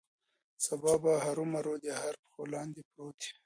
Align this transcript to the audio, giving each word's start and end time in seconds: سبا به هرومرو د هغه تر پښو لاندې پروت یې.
سبا 0.65 0.93
به 1.03 1.11
هرومرو 1.25 1.73
د 1.83 1.85
هغه 1.97 2.11
تر 2.15 2.15
پښو 2.21 2.43
لاندې 2.53 2.81
پروت 2.91 3.19
یې. 3.27 3.31